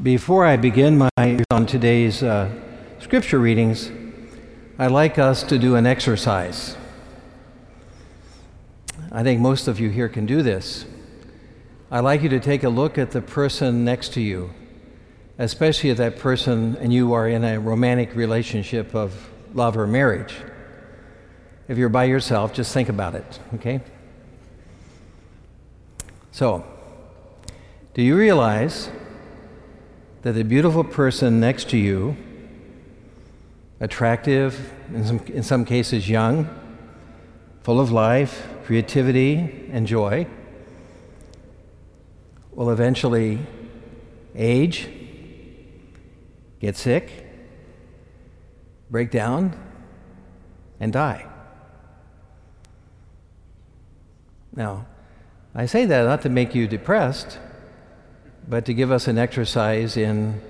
Before 0.00 0.46
I 0.46 0.56
begin 0.56 0.96
my 0.96 1.42
on 1.50 1.66
today's 1.66 2.22
uh, 2.22 2.48
scripture 3.00 3.40
readings, 3.40 3.90
I'd 4.78 4.92
like 4.92 5.18
us 5.18 5.42
to 5.42 5.58
do 5.58 5.74
an 5.74 5.86
exercise. 5.86 6.76
I 9.10 9.24
think 9.24 9.40
most 9.40 9.66
of 9.66 9.80
you 9.80 9.90
here 9.90 10.08
can 10.08 10.24
do 10.24 10.40
this. 10.40 10.84
I'd 11.90 12.04
like 12.04 12.22
you 12.22 12.28
to 12.28 12.38
take 12.38 12.62
a 12.62 12.68
look 12.68 12.96
at 12.96 13.10
the 13.10 13.20
person 13.20 13.84
next 13.84 14.12
to 14.12 14.20
you, 14.20 14.50
especially 15.36 15.90
if 15.90 15.96
that 15.96 16.16
person 16.16 16.76
and 16.76 16.92
you 16.92 17.12
are 17.12 17.26
in 17.26 17.42
a 17.42 17.58
romantic 17.58 18.14
relationship 18.14 18.94
of 18.94 19.30
love 19.52 19.76
or 19.76 19.88
marriage. 19.88 20.36
If 21.66 21.76
you're 21.76 21.88
by 21.88 22.04
yourself, 22.04 22.52
just 22.52 22.72
think 22.72 22.88
about 22.88 23.16
it, 23.16 23.40
okay? 23.54 23.80
So, 26.30 26.64
do 27.94 28.02
you 28.02 28.16
realize 28.16 28.88
that 30.22 30.32
the 30.32 30.44
beautiful 30.44 30.84
person 30.84 31.40
next 31.40 31.68
to 31.70 31.76
you, 31.76 32.16
attractive, 33.80 34.72
in 34.94 35.04
some, 35.04 35.18
in 35.26 35.42
some 35.42 35.64
cases 35.64 36.08
young, 36.08 36.48
full 37.62 37.80
of 37.80 37.90
life, 37.90 38.46
creativity, 38.64 39.68
and 39.72 39.86
joy, 39.86 40.26
will 42.52 42.70
eventually 42.70 43.40
age, 44.36 44.88
get 46.60 46.76
sick, 46.76 47.26
break 48.90 49.10
down, 49.10 49.58
and 50.78 50.92
die. 50.92 51.26
Now, 54.54 54.86
I 55.54 55.66
say 55.66 55.84
that 55.86 56.04
not 56.04 56.22
to 56.22 56.28
make 56.28 56.54
you 56.54 56.68
depressed, 56.68 57.38
but 58.48 58.64
to 58.66 58.74
give 58.74 58.90
us 58.90 59.08
an 59.08 59.18
exercise 59.18 59.96
in 59.96 60.40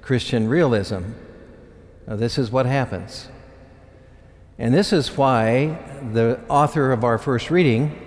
Christian 0.00 0.48
realism. 0.48 1.02
Now, 2.06 2.16
this 2.16 2.38
is 2.38 2.50
what 2.50 2.66
happens. 2.66 3.28
And 4.58 4.74
this 4.74 4.92
is 4.92 5.16
why 5.16 5.78
the 6.12 6.40
author 6.48 6.92
of 6.92 7.04
our 7.04 7.18
first 7.18 7.50
reading, 7.50 7.98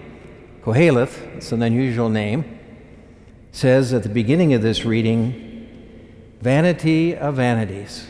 Koheleth, 0.64 1.22
it's 1.36 1.52
an 1.52 1.62
unusual 1.62 2.10
name, 2.10 2.60
says 3.52 3.94
at 3.94 4.04
the 4.04 4.10
beginning 4.10 4.54
of 4.54 4.62
this 4.62 4.86
reading, 4.86 6.38
vanity 6.42 7.16
of 7.16 7.36
vanities. 7.36 8.08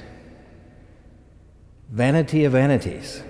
Vanity 1.90 2.44
of 2.44 2.52
vanities. 2.52 3.24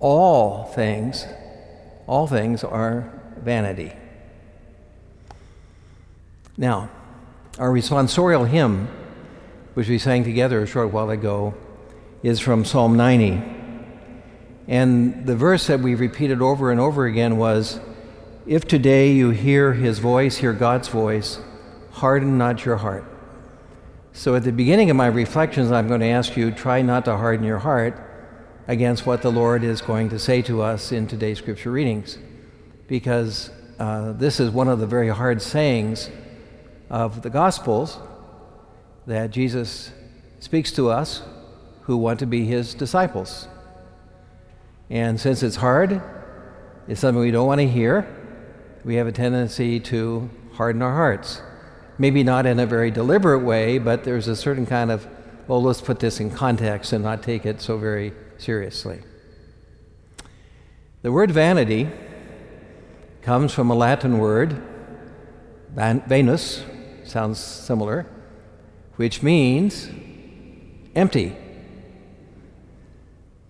All 0.00 0.64
things, 0.64 1.26
all 2.06 2.26
things 2.26 2.62
are 2.62 3.12
vanity. 3.38 3.92
Now, 6.56 6.88
our 7.58 7.70
responsorial 7.70 8.48
hymn, 8.48 8.88
which 9.74 9.88
we 9.88 9.98
sang 9.98 10.22
together 10.22 10.62
a 10.62 10.66
short 10.66 10.92
while 10.92 11.10
ago, 11.10 11.54
is 12.22 12.38
from 12.38 12.64
Psalm 12.64 12.96
90. 12.96 13.42
And 14.68 15.26
the 15.26 15.34
verse 15.34 15.66
that 15.66 15.80
we 15.80 15.96
repeated 15.96 16.40
over 16.40 16.70
and 16.70 16.80
over 16.80 17.06
again 17.06 17.38
was 17.38 17.80
If 18.46 18.66
today 18.66 19.12
you 19.12 19.30
hear 19.30 19.72
his 19.72 19.98
voice, 19.98 20.36
hear 20.36 20.52
God's 20.52 20.86
voice, 20.86 21.40
harden 21.90 22.38
not 22.38 22.64
your 22.64 22.76
heart. 22.76 23.04
So 24.12 24.36
at 24.36 24.44
the 24.44 24.52
beginning 24.52 24.90
of 24.90 24.96
my 24.96 25.06
reflections, 25.06 25.72
I'm 25.72 25.88
going 25.88 26.00
to 26.00 26.06
ask 26.06 26.36
you 26.36 26.52
try 26.52 26.82
not 26.82 27.04
to 27.06 27.16
harden 27.16 27.44
your 27.44 27.58
heart 27.58 28.00
against 28.68 29.06
what 29.06 29.22
the 29.22 29.32
Lord 29.32 29.64
is 29.64 29.80
going 29.80 30.08
to 30.10 30.20
say 30.20 30.40
to 30.42 30.62
us 30.62 30.92
in 30.92 31.08
today's 31.08 31.38
scripture 31.38 31.72
readings, 31.72 32.16
because 32.86 33.50
uh, 33.80 34.12
this 34.12 34.38
is 34.38 34.50
one 34.50 34.68
of 34.68 34.78
the 34.78 34.86
very 34.86 35.08
hard 35.08 35.42
sayings 35.42 36.10
of 36.90 37.22
the 37.22 37.30
Gospels 37.30 37.98
that 39.06 39.30
Jesus 39.30 39.92
speaks 40.40 40.72
to 40.72 40.90
us 40.90 41.22
who 41.82 41.96
want 41.96 42.18
to 42.20 42.26
be 42.26 42.44
his 42.44 42.74
disciples. 42.74 43.48
And 44.90 45.18
since 45.20 45.42
it's 45.42 45.56
hard, 45.56 46.02
it's 46.88 47.00
something 47.00 47.20
we 47.20 47.30
don't 47.30 47.46
want 47.46 47.60
to 47.60 47.68
hear, 47.68 48.06
we 48.84 48.96
have 48.96 49.06
a 49.06 49.12
tendency 49.12 49.80
to 49.80 50.30
harden 50.52 50.82
our 50.82 50.94
hearts. 50.94 51.42
Maybe 51.98 52.22
not 52.22 52.44
in 52.46 52.58
a 52.58 52.66
very 52.66 52.90
deliberate 52.90 53.40
way, 53.40 53.78
but 53.78 54.04
there's 54.04 54.28
a 54.28 54.36
certain 54.36 54.66
kind 54.66 54.90
of, 54.90 55.06
well, 55.48 55.62
let's 55.62 55.80
put 55.80 56.00
this 56.00 56.20
in 56.20 56.30
context 56.30 56.92
and 56.92 57.04
not 57.04 57.22
take 57.22 57.46
it 57.46 57.60
so 57.60 57.78
very 57.78 58.12
seriously. 58.38 59.00
The 61.02 61.12
word 61.12 61.30
vanity 61.30 61.88
comes 63.22 63.52
from 63.52 63.70
a 63.70 63.74
Latin 63.74 64.18
word, 64.18 64.62
vanus, 65.74 66.64
sounds 67.04 67.38
similar, 67.38 68.06
which 68.96 69.22
means 69.22 69.88
empty. 70.94 71.36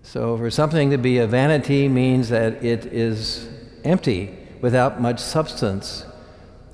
So, 0.02 0.36
for 0.36 0.50
something 0.50 0.90
to 0.90 0.98
be 0.98 1.18
a 1.18 1.26
vanity 1.26 1.88
means 1.88 2.28
that 2.28 2.64
it 2.64 2.86
is 2.86 3.48
empty 3.84 4.36
without 4.60 5.00
much 5.00 5.18
substance. 5.18 6.06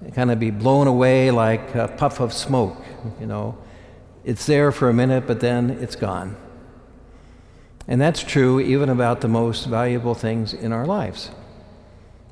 It 0.07 0.15
kind 0.15 0.31
of 0.31 0.39
be 0.39 0.51
blown 0.51 0.87
away 0.87 1.31
like 1.31 1.75
a 1.75 1.89
puff 1.89 2.21
of 2.21 2.33
smoke, 2.33 2.83
you 3.21 3.27
know. 3.27 3.59
It's 4.25 4.47
there 4.47 4.73
for 4.73 4.89
a 4.89 4.95
minute, 4.95 5.27
but 5.27 5.41
then 5.41 5.71
it's 5.71 5.97
gone. 5.97 6.37
And 7.89 8.01
that's 8.01 8.23
true 8.23 8.61
even 8.61 8.89
about 8.89 9.21
the 9.21 9.29
most 9.29 9.67
valuable 9.67 10.15
things 10.15 10.55
in 10.55 10.73
our 10.73 10.87
lives 10.87 11.31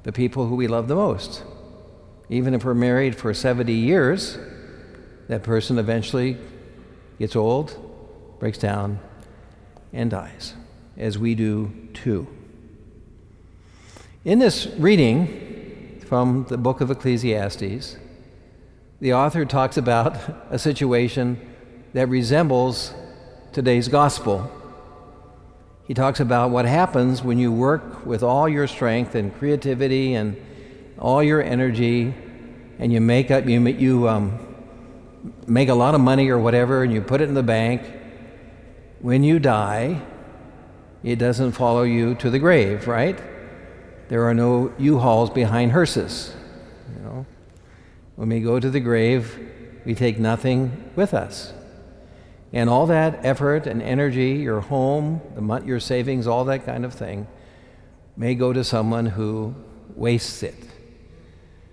the 0.04 0.12
people 0.12 0.46
who 0.46 0.54
we 0.54 0.66
love 0.68 0.88
the 0.88 0.94
most. 0.94 1.42
Even 2.30 2.54
if 2.54 2.64
we're 2.64 2.74
married 2.74 3.16
for 3.16 3.32
70 3.32 3.72
years, 3.72 4.38
that 5.28 5.42
person 5.42 5.78
eventually 5.78 6.36
gets 7.18 7.34
old, 7.34 7.76
breaks 8.38 8.58
down, 8.58 9.00
and 9.92 10.10
dies, 10.10 10.54
as 10.96 11.18
we 11.18 11.34
do 11.34 11.72
too. 11.94 12.26
In 14.24 14.38
this 14.38 14.66
reading 14.78 16.02
from 16.06 16.44
the 16.48 16.58
book 16.58 16.80
of 16.80 16.90
Ecclesiastes, 16.90 17.96
the 19.00 19.12
author 19.14 19.44
talks 19.44 19.76
about 19.76 20.18
a 20.50 20.58
situation 20.58 21.40
that 21.94 22.08
resembles 22.08 22.92
today's 23.52 23.88
gospel. 23.88 24.50
He 25.86 25.94
talks 25.94 26.20
about 26.20 26.50
what 26.50 26.66
happens 26.66 27.22
when 27.22 27.38
you 27.38 27.50
work 27.50 28.04
with 28.04 28.22
all 28.22 28.48
your 28.48 28.66
strength 28.66 29.14
and 29.14 29.34
creativity 29.34 30.14
and 30.14 30.36
all 30.98 31.22
your 31.22 31.42
energy, 31.42 32.14
and 32.78 32.92
you 32.92 33.00
make 33.00 33.30
up, 33.30 33.46
you, 33.46 33.66
you 33.68 34.08
um, 34.08 34.38
make 35.46 35.68
a 35.68 35.74
lot 35.74 35.94
of 35.94 36.00
money 36.00 36.28
or 36.28 36.38
whatever, 36.38 36.82
and 36.82 36.92
you 36.92 37.00
put 37.00 37.20
it 37.20 37.28
in 37.28 37.34
the 37.34 37.42
bank. 37.42 37.82
When 39.00 39.22
you 39.22 39.38
die, 39.38 40.02
it 41.02 41.16
doesn't 41.16 41.52
follow 41.52 41.82
you 41.82 42.14
to 42.16 42.30
the 42.30 42.38
grave, 42.38 42.88
right? 42.88 43.18
There 44.08 44.24
are 44.24 44.34
no 44.34 44.72
U-Hauls 44.78 45.30
behind 45.30 45.72
hearses. 45.72 46.34
You 46.96 47.02
know, 47.04 47.26
when 48.16 48.28
we 48.28 48.40
go 48.40 48.58
to 48.58 48.70
the 48.70 48.80
grave, 48.80 49.38
we 49.84 49.94
take 49.94 50.18
nothing 50.18 50.90
with 50.96 51.14
us. 51.14 51.52
And 52.52 52.70
all 52.70 52.86
that 52.86 53.24
effort 53.24 53.66
and 53.66 53.82
energy, 53.82 54.30
your 54.32 54.60
home, 54.60 55.20
the, 55.34 55.66
your 55.66 55.80
savings, 55.80 56.26
all 56.26 56.44
that 56.46 56.64
kind 56.64 56.84
of 56.84 56.94
thing, 56.94 57.26
may 58.16 58.34
go 58.34 58.52
to 58.52 58.64
someone 58.64 59.06
who 59.06 59.54
wastes 59.94 60.42
it. 60.42 60.56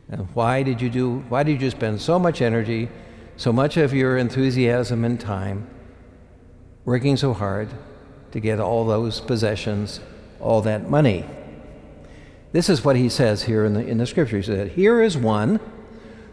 And 0.10 0.28
why 0.36 0.64
did 0.64 0.82
you 0.82 0.90
do? 0.90 1.20
Why 1.30 1.44
did 1.44 1.62
you 1.62 1.70
spend 1.72 2.02
so 2.02 2.20
much 2.20 2.42
energy, 2.42 2.90
so 3.38 3.52
much 3.52 3.78
of 3.78 3.94
your 3.94 4.18
enthusiasm 4.18 5.04
and 5.04 5.20
time, 5.20 5.68
working 6.86 7.18
so 7.18 7.34
hard 7.34 7.70
to 8.32 8.40
get 8.40 8.60
all 8.60 8.86
those 8.86 9.20
possessions, 9.20 10.00
all 10.40 10.62
that 10.62 10.90
money? 10.90 11.26
This 12.52 12.70
is 12.70 12.86
what 12.86 12.96
he 12.96 13.10
says 13.10 13.44
here 13.44 13.66
in 13.66 13.74
the, 13.74 13.86
in 13.86 13.98
the 13.98 14.06
scripture. 14.06 14.38
He 14.38 14.44
said, 14.44 14.72
Here 14.72 15.02
is 15.02 15.18
one 15.18 15.60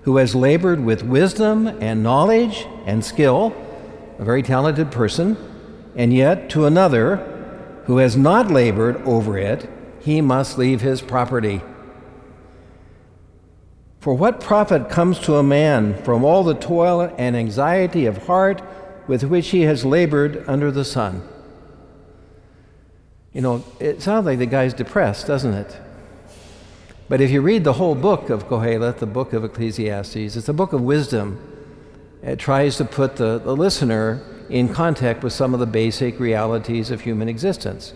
who 0.02 0.18
has 0.18 0.34
labored 0.34 0.84
with 0.84 1.02
wisdom 1.02 1.66
and 1.66 2.02
knowledge 2.02 2.66
and 2.86 3.04
skill, 3.04 3.54
a 4.18 4.24
very 4.24 4.42
talented 4.42 4.92
person, 4.92 5.36
and 5.96 6.12
yet 6.12 6.50
to 6.50 6.66
another 6.66 7.16
who 7.86 7.96
has 7.98 8.16
not 8.16 8.50
labored 8.50 8.96
over 9.02 9.38
it, 9.38 9.68
he 10.00 10.20
must 10.20 10.58
leave 10.58 10.80
his 10.80 11.00
property. 11.00 11.60
For 14.02 14.14
what 14.14 14.40
profit 14.40 14.88
comes 14.88 15.20
to 15.20 15.36
a 15.36 15.44
man 15.44 15.94
from 16.02 16.24
all 16.24 16.42
the 16.42 16.56
toil 16.56 17.14
and 17.18 17.36
anxiety 17.36 18.06
of 18.06 18.26
heart 18.26 18.60
with 19.06 19.22
which 19.22 19.50
he 19.50 19.60
has 19.60 19.84
labored 19.84 20.42
under 20.48 20.72
the 20.72 20.84
sun? 20.84 21.22
You 23.32 23.42
know, 23.42 23.64
it 23.78 24.02
sounds 24.02 24.26
like 24.26 24.40
the 24.40 24.46
guy's 24.46 24.74
depressed, 24.74 25.28
doesn't 25.28 25.54
it? 25.54 25.78
But 27.08 27.20
if 27.20 27.30
you 27.30 27.42
read 27.42 27.62
the 27.62 27.74
whole 27.74 27.94
book 27.94 28.28
of 28.28 28.48
Koheleth, 28.48 28.98
the 28.98 29.06
book 29.06 29.32
of 29.32 29.44
Ecclesiastes, 29.44 30.34
it's 30.34 30.48
a 30.48 30.52
book 30.52 30.72
of 30.72 30.80
wisdom. 30.80 31.38
It 32.24 32.40
tries 32.40 32.76
to 32.78 32.84
put 32.84 33.14
the, 33.14 33.38
the 33.38 33.54
listener 33.54 34.20
in 34.50 34.74
contact 34.74 35.22
with 35.22 35.32
some 35.32 35.54
of 35.54 35.60
the 35.60 35.66
basic 35.66 36.18
realities 36.18 36.90
of 36.90 37.02
human 37.02 37.28
existence 37.28 37.94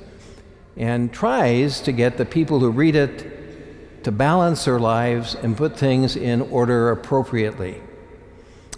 and 0.77 1.13
tries 1.13 1.81
to 1.81 1.91
get 1.91 2.17
the 2.17 2.25
people 2.25 2.61
who 2.61 2.71
read 2.71 2.95
it 2.95 3.36
to 4.07 4.13
balance 4.13 4.67
their 4.67 4.79
lives 4.79 5.35
and 5.35 5.57
put 5.57 5.77
things 5.77 6.15
in 6.15 6.41
order 6.41 6.93
appropriately. 6.93 7.83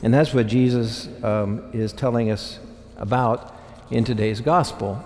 And 0.03 0.15
that's 0.15 0.33
what 0.33 0.47
Jesus 0.47 1.07
um, 1.23 1.69
is 1.75 1.93
telling 1.93 2.31
us 2.31 2.59
about 2.97 3.55
in 3.91 4.05
today's 4.05 4.41
gospel. 4.41 5.05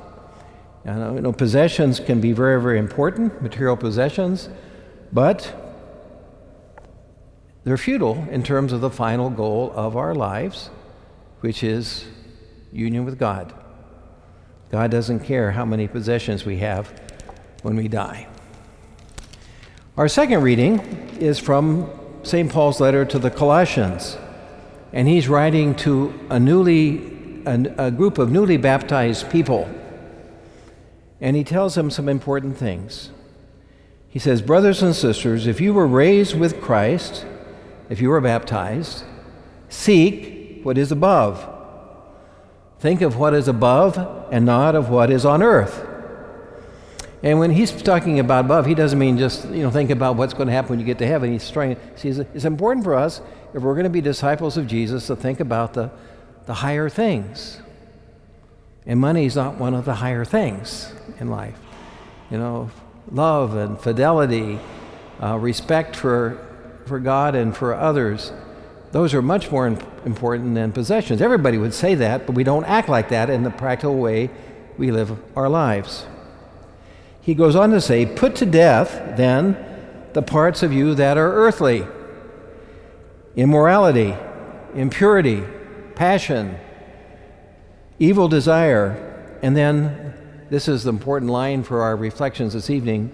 And, 0.85 1.17
you 1.17 1.23
know, 1.23 1.33
possessions 1.33 1.99
can 1.99 2.21
be 2.21 2.31
very, 2.31 2.63
very 2.63 2.79
important, 2.79 3.43
material 3.43 3.77
possessions, 3.77 4.49
but 5.13 5.53
they're 7.65 7.77
futile 7.77 8.25
in 8.31 8.45
terms 8.45 8.73
of 8.73 8.81
the 8.81 8.91
final 8.91 9.29
goal 9.29 9.73
of 9.75 9.97
our 9.97 10.15
lives, 10.15 10.71
which 11.41 11.65
is 11.65 12.05
union 12.71 13.05
with 13.05 13.19
God. 13.19 13.53
God 14.71 14.93
doesn't 14.93 15.25
care 15.25 15.51
how 15.51 15.65
many 15.65 15.89
possessions 15.89 16.45
we 16.45 16.59
have 16.59 16.93
when 17.63 17.75
we 17.75 17.89
die. 17.89 18.29
Our 19.95 20.09
second 20.09 20.41
reading 20.41 20.81
is 21.21 21.39
from 21.39 21.91
St. 22.23 22.51
Paul's 22.51 22.81
letter 22.81 23.05
to 23.05 23.19
the 23.19 23.31
Colossians, 23.31 24.17
and 24.91 25.07
he's 25.07 25.29
writing 25.29 25.75
to 25.77 26.19
a 26.31 26.41
newly 26.41 27.43
a, 27.45 27.75
a 27.77 27.91
group 27.91 28.17
of 28.17 28.31
newly 28.31 28.57
baptized 28.57 29.31
people. 29.31 29.71
And 31.21 31.37
he 31.37 31.45
tells 31.45 31.75
them 31.75 31.91
some 31.91 32.09
important 32.09 32.57
things. 32.57 33.11
He 34.09 34.19
says, 34.19 34.41
Brothers 34.41 34.83
and 34.83 34.97
sisters, 34.97 35.47
if 35.47 35.61
you 35.61 35.75
were 35.75 35.87
raised 35.87 36.39
with 36.39 36.63
Christ, 36.63 37.27
if 37.91 38.01
you 38.01 38.09
were 38.09 38.21
baptized, 38.23 39.05
seek 39.69 40.61
what 40.63 40.79
is 40.79 40.91
above. 40.91 41.47
Think 42.81 43.03
of 43.03 43.19
what 43.19 43.35
is 43.35 43.47
above 43.47 43.99
and 44.33 44.47
not 44.47 44.75
of 44.75 44.89
what 44.89 45.11
is 45.11 45.27
on 45.27 45.43
earth. 45.43 45.87
And 47.23 47.39
when 47.39 47.51
he's 47.51 47.71
talking 47.71 48.19
about 48.19 48.47
above, 48.47 48.67
he 48.67 48.75
doesn't 48.75 48.99
mean 48.99 49.17
just, 49.17 49.49
you 49.49 49.63
know, 49.63 49.71
think 49.71 49.91
about 49.91 50.17
what's 50.17 50.35
going 50.35 50.49
to 50.49 50.53
happen 50.53 50.71
when 50.71 50.81
you 50.81 50.85
get 50.85 50.99
to 50.99 51.07
heaven. 51.07 51.31
He's 51.31 51.49
trying, 51.49 51.77
see, 51.95 52.09
it's 52.09 52.45
important 52.45 52.85
for 52.85 52.95
us, 52.95 53.21
if 53.55 53.63
we're 53.63 53.75
going 53.75 53.85
to 53.85 53.91
be 53.91 54.01
disciples 54.01 54.57
of 54.57 54.67
Jesus, 54.67 55.07
to 55.07 55.15
think 55.15 55.39
about 55.39 55.75
the, 55.75 55.91
the 56.47 56.55
higher 56.55 56.89
things. 56.89 57.61
And 58.87 58.99
money 58.99 59.27
is 59.27 59.37
not 59.37 59.57
one 59.57 59.75
of 59.75 59.85
the 59.85 59.95
higher 59.95 60.25
things 60.25 60.93
in 61.21 61.31
life. 61.31 61.59
You 62.31 62.39
know, 62.39 62.71
love 63.11 63.55
and 63.55 63.79
fidelity, 63.79 64.59
uh, 65.23 65.39
respect 65.39 65.95
for, 65.95 66.45
for 66.87 66.99
God 66.99 67.37
and 67.37 67.57
for 67.57 67.75
others, 67.75 68.33
those 68.91 69.15
are 69.15 69.23
much 69.23 69.51
more 69.51 69.69
important 69.69 70.55
than 70.55 70.73
possessions. 70.73 71.23
Everybody 71.23 71.57
would 71.57 71.73
say 71.73 71.95
that, 71.95 72.27
but 72.27 72.35
we 72.35 72.43
don't 72.43 72.65
act 72.65 72.89
like 72.89 73.11
that 73.11 73.31
in 73.31 73.45
the 73.45 73.51
practical 73.51 73.97
way 73.97 74.29
we 74.77 74.91
live 74.91 75.17
our 75.37 75.49
lives. 75.49 76.07
He 77.23 77.35
goes 77.35 77.57
on 77.57 77.71
to 77.71 77.81
say, 77.81 78.05
Put 78.05 78.37
to 78.37 78.47
death, 78.47 79.17
then, 79.17 79.57
the 80.13 80.23
parts 80.23 80.63
of 80.63 80.73
you 80.73 80.95
that 80.95 81.17
are 81.17 81.33
earthly 81.33 81.87
immorality, 83.35 84.15
impurity, 84.75 85.43
passion, 85.95 86.59
evil 87.99 88.29
desire, 88.29 89.39
and 89.43 89.57
then 89.57 90.13
this 90.51 90.69
is 90.69 90.85
the 90.85 90.91
important 90.91 91.31
line 91.31 91.63
for 91.63 91.81
our 91.81 91.97
reflections 91.97 92.53
this 92.53 92.69
evening 92.69 93.11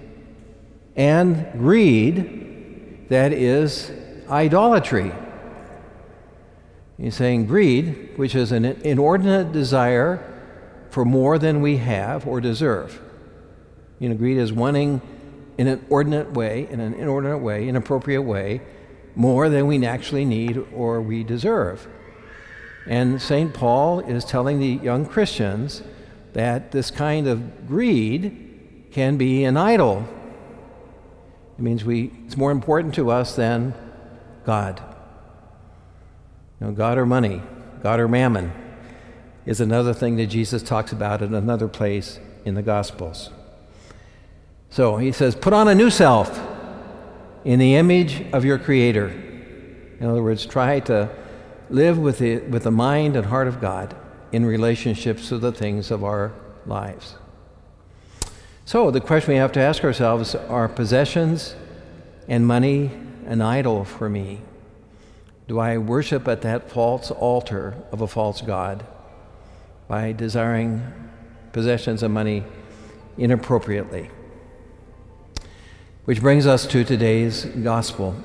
and 0.98 1.52
greed, 1.52 3.06
that 3.08 3.32
is 3.32 3.92
idolatry. 4.28 5.12
He's 6.98 7.14
saying 7.14 7.46
greed, 7.46 8.14
which 8.16 8.34
is 8.34 8.50
an 8.50 8.64
inordinate 8.64 9.52
desire 9.52 10.20
for 10.90 11.04
more 11.04 11.38
than 11.38 11.60
we 11.60 11.76
have 11.76 12.26
or 12.26 12.40
deserve. 12.40 13.00
You 13.98 14.08
know, 14.08 14.14
greed 14.14 14.36
is 14.36 14.52
wanting 14.52 15.00
in 15.56 15.66
an 15.66 15.84
ordinate 15.90 16.32
way, 16.32 16.68
in 16.70 16.80
an 16.80 16.94
inordinate 16.94 17.40
way, 17.40 17.68
inappropriate 17.68 18.22
way, 18.22 18.60
more 19.14 19.48
than 19.48 19.66
we 19.66 19.84
actually 19.84 20.24
need 20.24 20.64
or 20.72 21.02
we 21.02 21.24
deserve. 21.24 21.88
And 22.86 23.20
St. 23.20 23.52
Paul 23.52 24.00
is 24.00 24.24
telling 24.24 24.60
the 24.60 24.84
young 24.84 25.04
Christians 25.04 25.82
that 26.32 26.70
this 26.70 26.90
kind 26.90 27.26
of 27.26 27.66
greed 27.66 28.88
can 28.92 29.16
be 29.16 29.44
an 29.44 29.56
idol. 29.56 30.08
It 31.58 31.62
means 31.62 31.84
we, 31.84 32.12
it's 32.24 32.36
more 32.36 32.52
important 32.52 32.94
to 32.94 33.10
us 33.10 33.34
than 33.34 33.74
God. 34.46 34.80
You 36.60 36.68
know, 36.68 36.72
God 36.72 36.98
or 36.98 37.04
money, 37.04 37.42
God 37.82 38.00
or 38.00 38.08
mammon 38.08 38.52
is 39.44 39.60
another 39.60 39.92
thing 39.92 40.16
that 40.16 40.26
Jesus 40.26 40.62
talks 40.62 40.92
about 40.92 41.20
in 41.20 41.34
another 41.34 41.68
place 41.68 42.20
in 42.44 42.54
the 42.54 42.62
Gospels. 42.62 43.30
So 44.70 44.96
he 44.96 45.12
says, 45.12 45.34
put 45.34 45.52
on 45.52 45.68
a 45.68 45.74
new 45.74 45.90
self 45.90 46.40
in 47.44 47.58
the 47.58 47.76
image 47.76 48.24
of 48.32 48.44
your 48.44 48.58
Creator. 48.58 49.08
In 50.00 50.06
other 50.06 50.22
words, 50.22 50.46
try 50.46 50.80
to 50.80 51.08
live 51.70 51.98
with 51.98 52.18
the, 52.18 52.38
with 52.38 52.64
the 52.64 52.70
mind 52.70 53.16
and 53.16 53.26
heart 53.26 53.48
of 53.48 53.60
God 53.60 53.96
in 54.32 54.44
relationships 54.44 55.28
to 55.28 55.38
the 55.38 55.52
things 55.52 55.90
of 55.90 56.04
our 56.04 56.32
lives. 56.66 57.16
So 58.64 58.90
the 58.90 59.00
question 59.00 59.32
we 59.32 59.38
have 59.38 59.52
to 59.52 59.60
ask 59.60 59.82
ourselves 59.82 60.34
are 60.34 60.68
possessions 60.68 61.54
and 62.28 62.46
money 62.46 62.90
an 63.26 63.40
idol 63.40 63.84
for 63.84 64.08
me? 64.08 64.40
Do 65.48 65.58
I 65.58 65.78
worship 65.78 66.28
at 66.28 66.42
that 66.42 66.70
false 66.70 67.10
altar 67.10 67.74
of 67.90 68.02
a 68.02 68.06
false 68.06 68.42
God 68.42 68.84
by 69.88 70.12
desiring 70.12 70.82
possessions 71.52 72.02
and 72.02 72.12
money 72.12 72.44
inappropriately? 73.16 74.10
Which 76.08 76.22
brings 76.22 76.46
us 76.46 76.66
to 76.68 76.84
today's 76.84 77.44
gospel. 77.44 78.16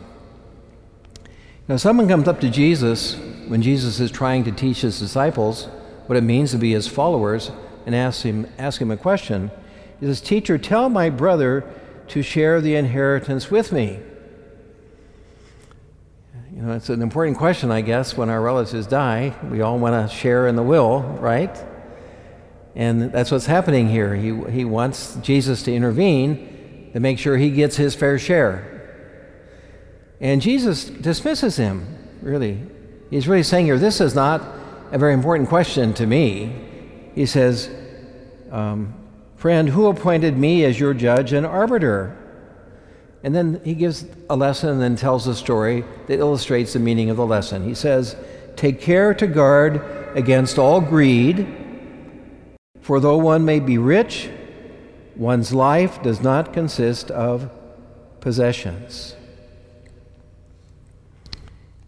Now, 1.67 1.75
someone 1.75 2.07
comes 2.07 2.29
up 2.29 2.39
to 2.39 2.49
Jesus 2.49 3.17
when 3.49 3.61
Jesus 3.61 3.99
is 3.99 4.09
trying 4.09 4.45
to 4.45 4.53
teach 4.53 4.79
his 4.79 4.97
disciples 4.97 5.65
what 6.05 6.15
it 6.15 6.21
means 6.21 6.51
to 6.51 6.57
be 6.57 6.71
his 6.71 6.87
followers 6.87 7.51
and 7.85 7.93
asks 7.93 8.23
him, 8.23 8.47
ask 8.57 8.79
him 8.79 8.89
a 8.89 8.95
question. 8.95 9.51
He 9.99 10.05
says, 10.05 10.21
Teacher, 10.21 10.57
tell 10.57 10.87
my 10.87 11.09
brother 11.09 11.69
to 12.07 12.23
share 12.23 12.61
the 12.61 12.73
inheritance 12.75 13.51
with 13.51 13.73
me. 13.73 13.99
You 16.55 16.61
know, 16.61 16.71
it's 16.75 16.87
an 16.87 17.01
important 17.01 17.37
question, 17.37 17.69
I 17.69 17.81
guess, 17.81 18.15
when 18.15 18.29
our 18.29 18.39
relatives 18.41 18.87
die. 18.87 19.35
We 19.51 19.59
all 19.59 19.77
want 19.77 20.09
to 20.09 20.15
share 20.15 20.47
in 20.47 20.55
the 20.55 20.63
will, 20.63 21.01
right? 21.01 21.53
And 22.75 23.11
that's 23.11 23.29
what's 23.29 23.47
happening 23.47 23.89
here. 23.89 24.15
He, 24.15 24.41
he 24.51 24.63
wants 24.63 25.15
Jesus 25.15 25.63
to 25.63 25.75
intervene 25.75 26.52
to 26.93 26.99
make 26.99 27.19
sure 27.19 27.37
he 27.37 27.51
gets 27.51 27.75
his 27.75 27.95
fair 27.95 28.17
share. 28.17 28.69
And 30.21 30.41
Jesus 30.41 30.85
dismisses 30.85 31.57
him, 31.57 31.85
really. 32.21 32.59
He's 33.09 33.27
really 33.27 33.43
saying 33.43 33.65
here, 33.65 33.77
this 33.77 33.99
is 33.99 34.15
not 34.15 34.41
a 34.91 34.97
very 34.97 35.13
important 35.13 35.49
question 35.49 35.93
to 35.95 36.07
me. 36.07 36.55
He 37.13 37.25
says, 37.25 37.69
um, 38.51 38.93
Friend, 39.35 39.67
who 39.67 39.87
appointed 39.87 40.37
me 40.37 40.63
as 40.63 40.79
your 40.79 40.93
judge 40.93 41.33
and 41.33 41.45
arbiter? 41.45 42.17
And 43.23 43.35
then 43.35 43.59
he 43.65 43.73
gives 43.73 44.05
a 44.29 44.35
lesson 44.35 44.69
and 44.69 44.81
then 44.81 44.95
tells 44.95 45.27
a 45.27 45.35
story 45.35 45.83
that 46.07 46.19
illustrates 46.19 46.73
the 46.73 46.79
meaning 46.79 47.09
of 47.09 47.17
the 47.17 47.25
lesson. 47.25 47.63
He 47.63 47.73
says, 47.73 48.15
Take 48.55 48.79
care 48.79 49.13
to 49.15 49.27
guard 49.27 49.81
against 50.15 50.57
all 50.57 50.79
greed, 50.79 51.47
for 52.81 52.99
though 52.99 53.17
one 53.17 53.43
may 53.43 53.59
be 53.59 53.77
rich, 53.77 54.29
One's 55.15 55.53
life 55.53 56.01
does 56.01 56.21
not 56.21 56.53
consist 56.53 57.11
of 57.11 57.51
possessions. 58.19 59.15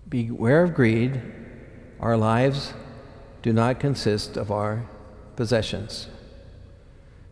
Beware 0.07 0.63
of 0.63 0.75
greed. 0.75 1.21
Our 1.99 2.17
lives 2.17 2.73
do 3.41 3.51
not 3.51 3.79
consist 3.79 4.37
of 4.37 4.51
our 4.51 4.85
possessions. 5.35 6.07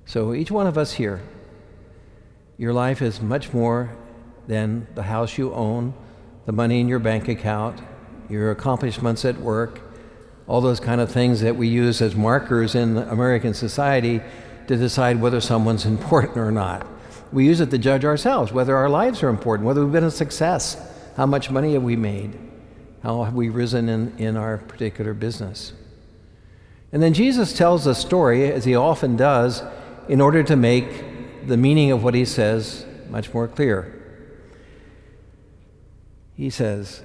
So, 0.05 0.33
each 0.33 0.49
one 0.49 0.67
of 0.67 0.77
us 0.77 0.93
here, 0.93 1.21
your 2.57 2.73
life 2.73 3.01
is 3.01 3.21
much 3.21 3.53
more 3.53 3.95
than 4.47 4.87
the 4.95 5.03
house 5.03 5.37
you 5.37 5.53
own, 5.53 5.93
the 6.45 6.51
money 6.51 6.81
in 6.81 6.87
your 6.87 6.99
bank 6.99 7.27
account, 7.27 7.81
your 8.29 8.51
accomplishments 8.51 9.25
at 9.25 9.39
work, 9.39 9.79
all 10.47 10.59
those 10.59 10.79
kind 10.79 10.99
of 10.99 11.11
things 11.11 11.41
that 11.41 11.55
we 11.55 11.67
use 11.67 12.01
as 12.01 12.15
markers 12.15 12.75
in 12.75 12.97
American 12.97 13.53
society 13.53 14.21
to 14.67 14.77
decide 14.77 15.21
whether 15.21 15.41
someone's 15.41 15.85
important 15.95 16.37
or 16.37 16.51
not. 16.51 16.87
We 17.31 17.45
use 17.45 17.59
it 17.59 17.71
to 17.71 17.77
judge 17.77 18.05
ourselves, 18.05 18.51
whether 18.51 18.75
our 18.75 18.89
lives 18.89 19.23
are 19.23 19.29
important, 19.29 19.65
whether 19.65 19.83
we've 19.83 19.91
been 19.91 20.03
a 20.03 20.11
success, 20.11 20.77
how 21.17 21.25
much 21.25 21.49
money 21.49 21.73
have 21.73 21.83
we 21.83 21.95
made, 21.95 22.37
how 23.01 23.23
have 23.23 23.33
we 23.33 23.49
risen 23.49 23.89
in, 23.89 24.15
in 24.17 24.37
our 24.37 24.59
particular 24.59 25.13
business. 25.13 25.73
And 26.91 27.01
then 27.01 27.15
Jesus 27.15 27.53
tells 27.53 27.87
a 27.87 27.95
story, 27.95 28.51
as 28.51 28.65
he 28.65 28.75
often 28.75 29.17
does, 29.17 29.63
in 30.07 30.21
order 30.21 30.43
to 30.43 30.55
make 30.55 31.47
the 31.47 31.57
meaning 31.57 31.91
of 31.91 32.03
what 32.03 32.13
he 32.13 32.23
says 32.23 32.85
much 33.09 33.33
more 33.33 33.47
clear. 33.47 33.99
He 36.35 36.51
says, 36.51 37.01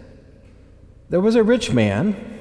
There 1.09 1.21
was 1.21 1.37
a 1.37 1.43
rich 1.43 1.73
man, 1.73 2.39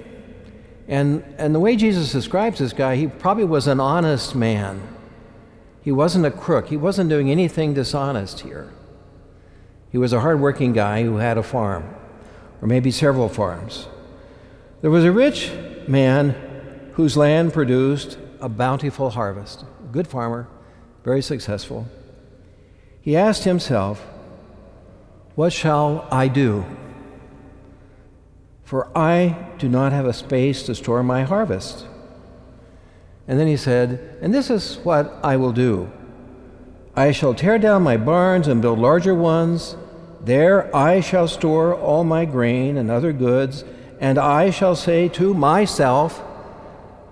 and, 0.89 1.23
and 1.37 1.55
the 1.55 1.59
way 1.59 1.77
Jesus 1.77 2.11
describes 2.11 2.59
this 2.59 2.73
guy, 2.73 2.97
he 2.97 3.07
probably 3.07 3.45
was 3.45 3.67
an 3.67 3.79
honest 3.79 4.35
man. 4.35 4.95
He 5.87 5.93
wasn't 5.93 6.25
a 6.25 6.31
crook. 6.31 6.67
He 6.67 6.75
wasn't 6.75 7.09
doing 7.09 7.31
anything 7.31 7.73
dishonest 7.73 8.41
here. 8.41 8.73
He 9.89 9.97
was 9.97 10.11
a 10.11 10.19
hardworking 10.19 10.73
guy 10.73 11.03
who 11.03 11.15
had 11.15 11.37
a 11.37 11.41
farm, 11.41 11.95
or 12.61 12.67
maybe 12.67 12.91
several 12.91 13.29
farms. 13.29 13.87
There 14.81 14.91
was 14.91 15.05
a 15.05 15.13
rich 15.13 15.49
man 15.87 16.31
whose 16.95 17.15
land 17.15 17.53
produced 17.53 18.17
a 18.41 18.49
bountiful 18.49 19.11
harvest. 19.11 19.61
A 19.61 19.93
good 19.93 20.09
farmer, 20.09 20.49
very 21.05 21.21
successful. 21.21 21.87
He 22.99 23.15
asked 23.15 23.45
himself, 23.45 24.05
What 25.35 25.53
shall 25.53 26.05
I 26.11 26.27
do? 26.27 26.65
For 28.65 28.89
I 28.93 29.53
do 29.57 29.69
not 29.69 29.93
have 29.93 30.05
a 30.05 30.11
space 30.11 30.63
to 30.63 30.75
store 30.75 31.01
my 31.01 31.23
harvest. 31.23 31.87
And 33.27 33.39
then 33.39 33.47
he 33.47 33.57
said, 33.57 34.17
And 34.21 34.33
this 34.33 34.49
is 34.49 34.77
what 34.83 35.19
I 35.23 35.37
will 35.37 35.51
do 35.51 35.91
I 36.95 37.11
shall 37.11 37.33
tear 37.33 37.59
down 37.59 37.83
my 37.83 37.97
barns 37.97 38.47
and 38.47 38.61
build 38.61 38.79
larger 38.79 39.13
ones. 39.13 39.75
There 40.21 40.75
I 40.75 40.99
shall 40.99 41.27
store 41.27 41.75
all 41.75 42.03
my 42.03 42.25
grain 42.25 42.75
and 42.75 42.89
other 42.89 43.13
goods, 43.13 43.63
and 43.99 44.17
I 44.17 44.49
shall 44.49 44.75
say 44.75 45.07
to 45.09 45.33
myself, 45.33 46.21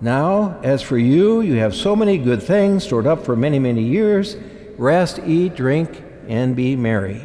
Now, 0.01 0.59
as 0.63 0.81
for 0.81 0.97
you, 0.97 1.41
you 1.41 1.55
have 1.55 1.75
so 1.75 1.95
many 1.95 2.17
good 2.17 2.41
things 2.41 2.83
stored 2.83 3.07
up 3.07 3.23
for 3.23 3.35
many, 3.35 3.59
many 3.59 3.83
years. 3.83 4.35
Rest, 4.77 5.19
eat, 5.25 5.55
drink, 5.55 6.03
and 6.27 6.55
be 6.55 6.75
merry. 6.75 7.23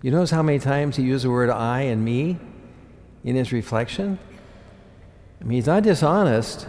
You 0.00 0.10
notice 0.10 0.30
how 0.30 0.42
many 0.42 0.58
times 0.58 0.96
he 0.96 1.02
used 1.02 1.24
the 1.24 1.30
word 1.30 1.50
I 1.50 1.82
and 1.82 2.04
me 2.04 2.38
in 3.24 3.36
his 3.36 3.52
reflection? 3.52 4.18
I 5.40 5.44
mean, 5.44 5.56
he's 5.56 5.66
not 5.66 5.82
dishonest, 5.82 6.68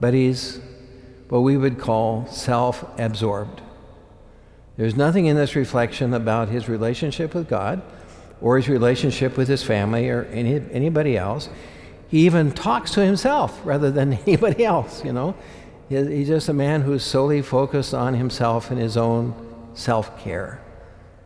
but 0.00 0.14
he's 0.14 0.60
what 1.28 1.40
we 1.40 1.56
would 1.56 1.78
call 1.78 2.26
self 2.26 2.84
absorbed. 2.98 3.62
There's 4.76 4.96
nothing 4.96 5.26
in 5.26 5.36
this 5.36 5.56
reflection 5.56 6.12
about 6.12 6.48
his 6.48 6.68
relationship 6.68 7.34
with 7.34 7.48
God 7.48 7.82
or 8.40 8.56
his 8.56 8.68
relationship 8.68 9.36
with 9.36 9.48
his 9.48 9.62
family 9.62 10.08
or 10.10 10.24
any, 10.24 10.62
anybody 10.70 11.16
else. 11.16 11.48
He 12.08 12.26
even 12.26 12.52
talks 12.52 12.92
to 12.92 13.04
himself 13.04 13.58
rather 13.64 13.90
than 13.90 14.12
anybody 14.26 14.64
else, 14.64 15.04
you 15.04 15.12
know. 15.12 15.34
He's 15.88 16.28
just 16.28 16.48
a 16.48 16.52
man 16.52 16.82
who's 16.82 17.04
solely 17.04 17.42
focused 17.42 17.94
on 17.94 18.14
himself 18.14 18.70
and 18.70 18.80
his 18.80 18.96
own 18.96 19.34
self 19.74 20.20
care 20.20 20.60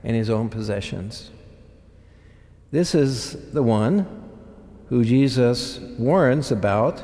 and 0.05 0.15
his 0.15 0.31
own 0.31 0.49
possessions. 0.49 1.31
This 2.71 2.95
is 2.95 3.53
the 3.53 3.63
one 3.63 4.07
who 4.89 5.05
Jesus 5.05 5.79
warns 5.99 6.53
about. 6.53 7.03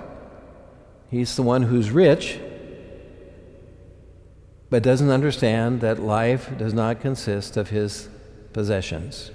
He's 1.11 1.37
the 1.37 1.43
one 1.43 1.63
who's 1.63 1.91
rich 1.91 2.39
but 4.71 4.83
doesn't 4.83 5.11
understand 5.11 5.81
that 5.81 6.01
life 6.01 6.57
does 6.59 6.75
not 6.75 7.01
consist 7.01 7.57
of 7.57 7.71
his 7.71 8.09
possessions. 8.53 9.31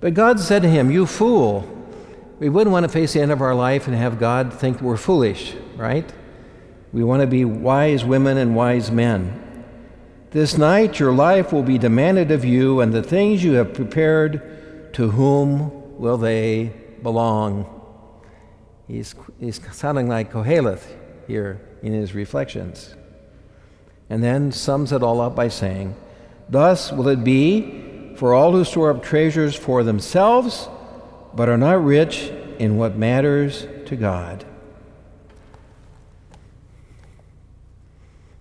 But 0.00 0.14
God 0.14 0.40
said 0.40 0.62
to 0.62 0.68
him, 0.68 0.90
You 0.90 1.06
fool! 1.06 1.72
We 2.38 2.48
wouldn't 2.48 2.72
want 2.72 2.84
to 2.84 2.88
face 2.88 3.14
the 3.14 3.20
end 3.22 3.32
of 3.32 3.40
our 3.40 3.54
life 3.54 3.86
and 3.86 3.96
have 3.96 4.18
God 4.18 4.52
think 4.52 4.82
we're 4.82 4.98
foolish, 4.98 5.54
right? 5.76 6.10
We 6.92 7.02
want 7.02 7.22
to 7.22 7.26
be 7.26 7.44
wise 7.44 8.04
women 8.04 8.36
and 8.36 8.54
wise 8.54 8.90
men. 8.90 9.64
This 10.32 10.58
night 10.58 10.98
your 10.98 11.12
life 11.12 11.52
will 11.52 11.62
be 11.62 11.78
demanded 11.78 12.30
of 12.30 12.44
you, 12.44 12.80
and 12.80 12.92
the 12.92 13.02
things 13.02 13.42
you 13.42 13.52
have 13.52 13.72
prepared, 13.72 14.92
to 14.94 15.10
whom 15.12 15.98
will 15.98 16.18
they 16.18 16.72
belong? 17.02 17.75
He's, 18.88 19.14
he's 19.40 19.60
sounding 19.72 20.08
like 20.08 20.32
Koheleth 20.32 20.84
here 21.26 21.60
in 21.82 21.92
his 21.92 22.14
reflections 22.14 22.94
and 24.08 24.22
then 24.22 24.52
sums 24.52 24.92
it 24.92 25.02
all 25.02 25.20
up 25.20 25.34
by 25.34 25.48
saying, 25.48 25.94
Thus 26.48 26.92
will 26.92 27.08
it 27.08 27.24
be 27.24 28.14
for 28.16 28.34
all 28.34 28.52
who 28.52 28.64
store 28.64 28.90
up 28.90 29.02
treasures 29.02 29.54
for 29.54 29.82
themselves, 29.82 30.68
but 31.34 31.48
are 31.48 31.58
not 31.58 31.84
rich 31.84 32.30
in 32.58 32.76
what 32.76 32.96
matters 32.96 33.66
to 33.86 33.96
God. 33.96 34.44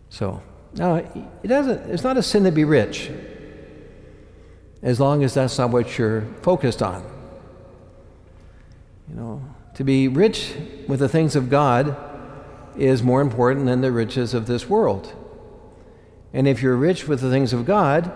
So, 0.10 0.42
now, 0.74 0.96
it 0.96 1.48
doesn't, 1.48 1.90
it's 1.90 2.04
not 2.04 2.16
a 2.16 2.24
sin 2.24 2.44
to 2.46 2.52
be 2.52 2.64
rich, 2.64 3.12
as 4.82 5.00
long 5.00 5.24
as 5.24 5.34
that's 5.34 5.58
not 5.58 5.72
what 5.72 5.98
you're 5.98 6.22
focused 6.42 6.82
on. 6.82 7.04
You 9.10 9.16
know, 9.16 9.56
to 9.76 9.84
be 9.84 10.08
rich 10.08 10.54
with 10.88 11.00
the 11.00 11.10
things 11.10 11.36
of 11.36 11.50
God 11.50 11.96
is 12.78 13.04
more 13.04 13.22
important 13.22 13.66
than 13.66 13.82
the 13.82 13.92
riches 13.92 14.34
of 14.34 14.48
this 14.48 14.68
world. 14.70 15.14
And 16.34 16.48
if 16.48 16.62
you're 16.62 16.76
rich 16.76 17.08
with 17.08 17.22
the 17.22 17.30
things 17.30 17.54
of 17.54 17.66
God, 17.66 18.12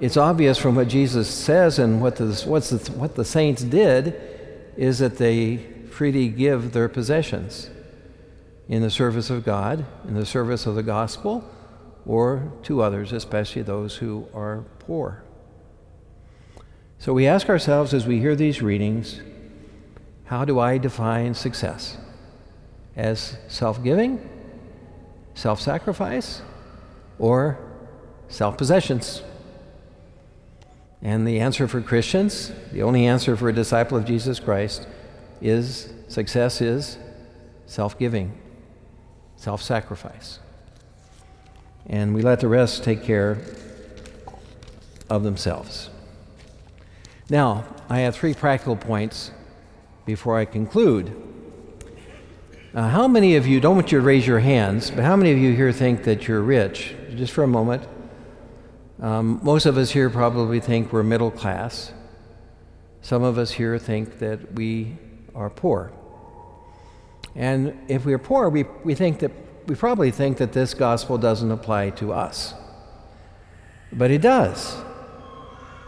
it's 0.00 0.16
obvious 0.16 0.58
from 0.58 0.74
what 0.74 0.88
Jesus 0.88 1.28
says 1.28 1.78
and 1.78 2.00
what 2.00 2.16
the, 2.16 2.24
the, 2.24 2.92
what 2.96 3.14
the 3.14 3.24
saints 3.24 3.62
did 3.62 4.20
is 4.76 4.98
that 4.98 5.18
they 5.18 5.58
freely 5.90 6.28
give 6.28 6.72
their 6.72 6.88
possessions 6.88 7.70
in 8.68 8.82
the 8.82 8.90
service 8.90 9.30
of 9.30 9.44
God, 9.44 9.84
in 10.08 10.14
the 10.14 10.26
service 10.26 10.66
of 10.66 10.74
the 10.74 10.82
gospel, 10.82 11.48
or 12.06 12.52
to 12.64 12.82
others, 12.82 13.12
especially 13.12 13.62
those 13.62 13.96
who 13.96 14.26
are 14.34 14.64
poor. 14.80 15.22
So 16.98 17.12
we 17.12 17.26
ask 17.26 17.48
ourselves 17.48 17.94
as 17.94 18.06
we 18.06 18.18
hear 18.18 18.34
these 18.34 18.62
readings 18.62 19.20
how 20.34 20.44
do 20.44 20.58
I 20.58 20.78
define 20.78 21.32
success? 21.34 21.96
As 22.96 23.36
self 23.46 23.84
giving? 23.84 24.28
Self 25.34 25.60
sacrifice? 25.60 26.42
or 27.18 27.56
self 28.28 28.58
possessions? 28.58 29.22
And 31.02 31.24
the 31.24 31.38
answer 31.38 31.68
for 31.68 31.80
Christians, 31.80 32.50
the 32.72 32.82
only 32.82 33.06
answer 33.06 33.36
for 33.36 33.48
a 33.48 33.52
disciple 33.52 33.96
of 33.96 34.06
Jesus 34.06 34.40
Christ, 34.40 34.88
is 35.40 35.92
success 36.08 36.60
is 36.60 36.98
self 37.66 37.96
giving, 37.96 38.36
self 39.36 39.62
sacrifice. 39.62 40.40
And 41.86 42.12
we 42.12 42.22
let 42.22 42.40
the 42.40 42.48
rest 42.48 42.82
take 42.82 43.04
care 43.04 43.38
of 45.08 45.22
themselves. 45.22 45.90
Now, 47.30 47.64
I 47.88 48.00
have 48.00 48.16
three 48.16 48.34
practical 48.34 48.74
points 48.74 49.30
before 50.06 50.38
I 50.38 50.44
conclude. 50.44 51.14
Uh, 52.74 52.88
how 52.88 53.06
many 53.06 53.36
of 53.36 53.46
you, 53.46 53.60
don't 53.60 53.76
want 53.76 53.92
you 53.92 53.98
to 53.98 54.04
raise 54.04 54.26
your 54.26 54.40
hands, 54.40 54.90
but 54.90 55.04
how 55.04 55.16
many 55.16 55.30
of 55.30 55.38
you 55.38 55.54
here 55.54 55.72
think 55.72 56.04
that 56.04 56.26
you're 56.26 56.42
rich? 56.42 56.94
Just 57.14 57.32
for 57.32 57.44
a 57.44 57.46
moment. 57.46 57.86
Um, 59.00 59.40
most 59.42 59.66
of 59.66 59.76
us 59.76 59.90
here 59.90 60.10
probably 60.10 60.60
think 60.60 60.92
we're 60.92 61.02
middle 61.02 61.30
class. 61.30 61.92
Some 63.00 63.22
of 63.22 63.38
us 63.38 63.52
here 63.52 63.78
think 63.78 64.18
that 64.18 64.54
we 64.54 64.96
are 65.34 65.50
poor. 65.50 65.92
And 67.34 67.78
if 67.88 68.04
we're 68.04 68.18
poor, 68.18 68.48
we, 68.48 68.64
we 68.82 68.94
think 68.94 69.20
that 69.20 69.32
we 69.66 69.74
probably 69.74 70.10
think 70.10 70.38
that 70.38 70.52
this 70.52 70.74
gospel 70.74 71.18
doesn't 71.18 71.50
apply 71.50 71.90
to 71.90 72.12
us. 72.12 72.54
But 73.92 74.10
it 74.10 74.20
does. 74.20 74.76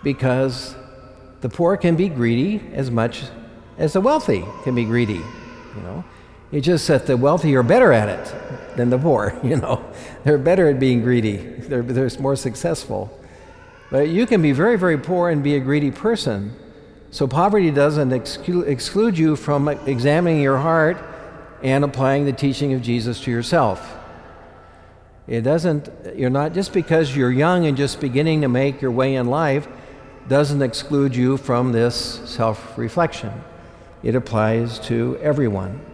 Because 0.03 0.75
the 1.41 1.49
poor 1.49 1.77
can 1.77 1.97
be 1.97 2.09
greedy 2.09 2.63
as 2.73 2.91
much 2.91 3.25
as 3.79 3.93
the 3.93 4.01
wealthy 4.01 4.45
can 4.65 4.75
be 4.75 4.85
greedy, 4.85 5.15
you 5.15 5.83
know. 5.83 6.05
It's 6.53 6.65
just 6.65 6.87
that 6.89 7.07
the 7.07 7.17
wealthy 7.17 7.55
are 7.57 7.63
better 7.63 7.93
at 7.93 8.09
it 8.09 8.77
than 8.77 8.91
the 8.91 8.99
poor, 8.99 9.39
you 9.45 9.57
know. 9.57 9.85
They're 10.25 10.39
better 10.39 10.69
at 10.69 10.79
being 10.79 11.03
greedy, 11.03 11.37
they're, 11.37 11.83
they're 11.83 12.11
more 12.21 12.37
successful. 12.37 13.11
But 13.91 14.09
you 14.09 14.27
can 14.27 14.43
be 14.43 14.53
very, 14.53 14.77
very 14.77 14.99
poor 14.99 15.31
and 15.31 15.43
be 15.43 15.55
a 15.55 15.61
greedy 15.61 15.91
person. 15.91 16.55
So 17.11 17.27
poverty 17.27 17.71
doesn't 17.71 18.11
exclu- 18.11 18.67
exclude 18.67 19.17
you 19.17 19.37
from 19.37 19.69
examining 19.69 20.41
your 20.41 20.59
heart 20.59 20.99
and 21.63 21.85
applying 21.85 22.27
the 22.27 22.33
teaching 22.33 22.73
of 22.73 22.83
Jesus 22.83 23.21
to 23.23 23.31
yourself. 23.31 23.97
It 25.27 25.43
doesn't, 25.43 25.89
you're 26.15 26.31
not, 26.31 26.53
just 26.53 26.73
because 26.73 27.17
you're 27.17 27.33
young 27.33 27.67
and 27.67 27.77
just 27.77 28.01
beginning 28.01 28.43
to 28.43 28.49
make 28.49 28.81
your 28.81 28.91
way 28.91 29.15
in 29.15 29.27
life, 29.27 29.67
doesn't 30.29 30.63
exclude 30.63 31.15
you 31.15 31.37
from 31.37 31.73
this 31.73 32.21
self 32.25 32.77
reflection. 32.77 33.33
It 34.03 34.15
applies 34.15 34.79
to 34.81 35.19
everyone. 35.21 35.85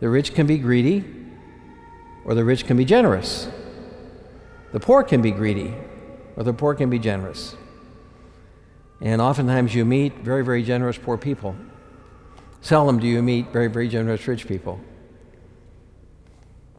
The 0.00 0.08
rich 0.08 0.34
can 0.34 0.46
be 0.46 0.58
greedy, 0.58 1.04
or 2.24 2.34
the 2.34 2.44
rich 2.44 2.66
can 2.66 2.76
be 2.76 2.84
generous. 2.84 3.48
The 4.72 4.80
poor 4.80 5.02
can 5.02 5.22
be 5.22 5.30
greedy, 5.30 5.74
or 6.36 6.42
the 6.42 6.52
poor 6.52 6.74
can 6.74 6.90
be 6.90 6.98
generous. 6.98 7.56
And 9.00 9.20
oftentimes 9.20 9.74
you 9.74 9.84
meet 9.84 10.18
very, 10.18 10.44
very 10.44 10.62
generous 10.62 10.96
poor 10.96 11.18
people. 11.18 11.56
Seldom 12.60 12.98
do 13.00 13.06
you 13.06 13.22
meet 13.22 13.52
very, 13.52 13.66
very 13.66 13.88
generous 13.88 14.26
rich 14.26 14.46
people. 14.46 14.80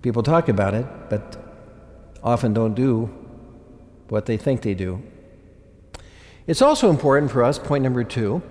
People 0.01 0.23
talk 0.23 0.49
about 0.49 0.73
it, 0.73 0.85
but 1.09 1.37
often 2.23 2.53
don't 2.53 2.73
do 2.73 3.05
what 4.09 4.25
they 4.25 4.37
think 4.37 4.61
they 4.61 4.73
do. 4.73 5.01
It's 6.47 6.61
also 6.61 6.89
important 6.89 7.31
for 7.31 7.43
us, 7.43 7.57
point 7.59 7.83
number 7.83 8.03
two, 8.03 8.41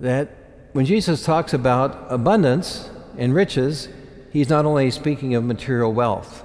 that 0.00 0.30
when 0.72 0.84
Jesus 0.84 1.24
talks 1.24 1.52
about 1.52 2.06
abundance, 2.08 2.90
and 3.18 3.34
riches, 3.34 3.88
he's 4.32 4.48
not 4.48 4.64
only 4.64 4.90
speaking 4.90 5.34
of 5.34 5.44
material 5.44 5.92
wealth. 5.92 6.44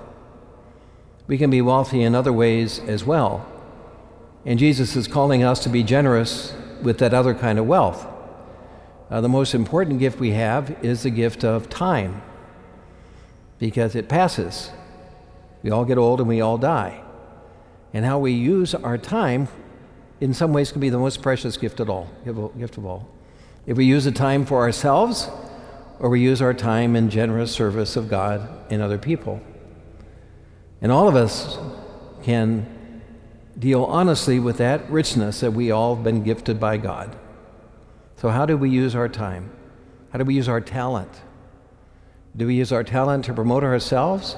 We 1.28 1.38
can 1.38 1.50
be 1.50 1.62
wealthy 1.62 2.02
in 2.02 2.16
other 2.16 2.34
ways 2.34 2.80
as 2.80 3.06
well. 3.06 3.48
And 4.46 4.60
Jesus 4.60 4.98
is 4.98 5.08
calling 5.08 5.44
us 5.44 5.64
to 5.64 5.70
be 5.70 5.84
generous 5.84 6.54
with 6.82 6.98
that 6.98 7.14
other 7.14 7.34
kind 7.34 7.60
of 7.60 7.68
wealth. 7.68 8.06
uh, 9.10 9.22
the 9.22 9.30
most 9.30 9.54
important 9.54 10.00
gift 10.00 10.20
we 10.20 10.32
have 10.32 10.76
is 10.84 11.04
the 11.04 11.12
gift 11.12 11.46
of 11.46 11.70
time 11.70 12.22
because 13.60 13.96
it 13.96 14.10
passes. 14.10 14.72
We 15.62 15.70
all 15.70 15.86
get 15.86 15.98
old 15.98 16.20
and 16.20 16.28
we 16.28 16.42
all 16.42 16.58
die. 16.58 17.02
And 17.94 18.04
how 18.04 18.18
we 18.18 18.32
use 18.32 18.74
our 18.74 18.98
time, 18.98 19.48
in 20.20 20.34
some 20.34 20.52
ways, 20.52 20.72
can 20.72 20.82
be 20.82 20.90
the 20.90 20.98
most 20.98 21.22
precious 21.22 21.58
gift 21.58 21.80
of 21.80 21.90
all. 21.90 22.10
Gift 22.58 22.78
of 22.78 22.86
all. 22.86 23.08
If 23.66 23.78
we 23.78 23.86
use 23.86 24.04
the 24.04 24.12
time 24.12 24.46
for 24.46 24.60
ourselves, 24.60 25.30
or 26.04 26.10
we 26.10 26.20
use 26.20 26.42
our 26.42 26.54
time 26.54 26.98
in 26.98 27.10
generous 27.10 27.52
service 27.52 27.96
of 27.96 28.10
God 28.10 28.50
and 28.70 28.82
other 28.82 28.98
people. 28.98 29.42
And 30.82 30.92
all 30.92 31.08
of 31.08 31.16
us 31.16 31.58
can 32.24 33.02
deal 33.58 33.86
honestly 33.86 34.38
with 34.38 34.58
that 34.58 34.90
richness 34.90 35.40
that 35.40 35.52
we 35.52 35.72
all 35.72 35.96
have 35.96 36.04
been 36.04 36.24
gifted 36.24 36.60
by 36.60 36.76
God. 36.76 37.16
So, 38.18 38.30
how 38.30 38.46
do 38.46 38.58
we 38.58 38.70
use 38.70 38.96
our 38.96 39.08
time? 39.08 39.50
How 40.12 40.20
do 40.20 40.26
we 40.26 40.36
use 40.36 40.50
our 40.50 40.60
talent? 40.60 41.22
Do 42.36 42.48
we 42.48 42.56
use 42.56 42.74
our 42.74 42.84
talent 42.84 43.24
to 43.26 43.34
promote 43.34 43.64
ourselves 43.64 44.36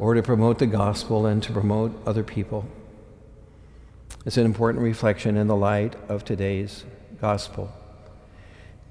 or 0.00 0.14
to 0.14 0.22
promote 0.22 0.58
the 0.58 0.66
gospel 0.66 1.26
and 1.26 1.40
to 1.44 1.52
promote 1.52 1.92
other 2.06 2.24
people? 2.24 2.66
It's 4.26 4.36
an 4.36 4.46
important 4.46 4.82
reflection 4.82 5.36
in 5.36 5.46
the 5.46 5.56
light 5.56 5.94
of 6.08 6.24
today's 6.24 6.84
gospel. 7.20 7.72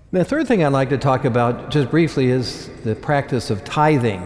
The 0.09 0.23
third 0.23 0.47
thing 0.47 0.63
I'd 0.63 0.71
like 0.71 0.87
to 0.89 0.97
talk 0.97 1.25
about 1.25 1.69
just 1.69 1.91
briefly 1.91 2.27
is 2.27 2.69
the 2.85 2.95
practice 2.95 3.49
of 3.49 3.65
tithing. 3.65 4.25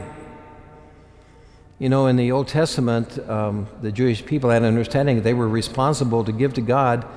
You 1.79 1.89
know, 1.89 2.05
in 2.05 2.17
the 2.17 2.31
Old 2.31 2.47
Testament, 2.47 3.17
um, 3.27 3.67
the 3.81 3.91
Jewish 3.91 4.23
people 4.23 4.51
had 4.51 4.61
an 4.61 4.67
understanding 4.67 5.15
that 5.15 5.23
they 5.23 5.33
were 5.33 5.49
responsible 5.49 6.23
to 6.23 6.31
give 6.31 6.53
to 6.53 6.61
God 6.61 7.07